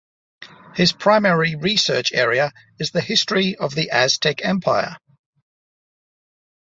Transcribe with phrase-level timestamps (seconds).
[0.73, 4.97] His primary research area is the history of the Aztec Empire.